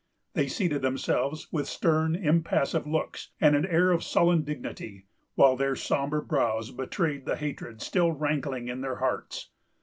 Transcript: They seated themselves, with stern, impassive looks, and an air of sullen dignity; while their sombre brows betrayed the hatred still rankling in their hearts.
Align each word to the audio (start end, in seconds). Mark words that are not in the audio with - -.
They 0.33 0.47
seated 0.47 0.81
themselves, 0.81 1.47
with 1.51 1.67
stern, 1.67 2.15
impassive 2.15 2.87
looks, 2.87 3.29
and 3.39 3.55
an 3.55 3.67
air 3.67 3.91
of 3.91 4.03
sullen 4.03 4.43
dignity; 4.43 5.05
while 5.35 5.55
their 5.55 5.75
sombre 5.75 6.23
brows 6.23 6.71
betrayed 6.71 7.27
the 7.27 7.35
hatred 7.35 7.83
still 7.83 8.11
rankling 8.11 8.67
in 8.67 8.81
their 8.81 8.95
hearts. 8.95 9.51